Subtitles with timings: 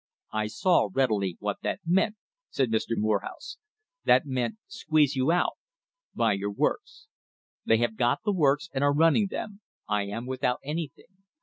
[0.33, 2.15] "I saw readily what that meant,"
[2.49, 2.97] said Mr.
[2.97, 3.57] Morehouse,
[4.03, 5.57] "that meant squeeze you out—
[6.15, 7.05] buy your works.
[7.65, 11.19] They have got the works and are running them; I am without anything.